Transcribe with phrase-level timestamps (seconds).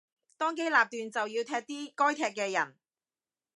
[0.35, 2.75] 當機立斷就要踢啲該踢嘅人